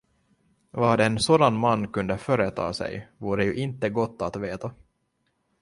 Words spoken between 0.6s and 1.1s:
Vad